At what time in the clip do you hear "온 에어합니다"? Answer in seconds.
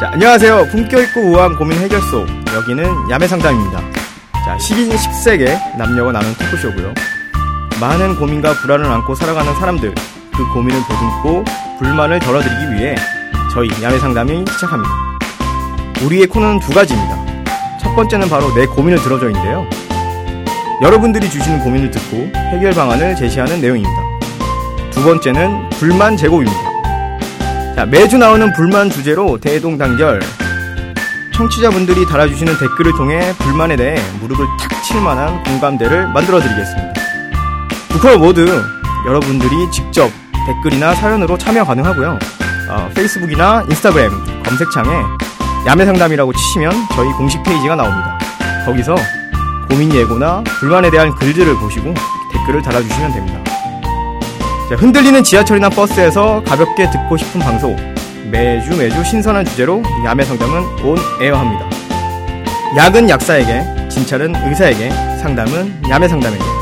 60.84-61.66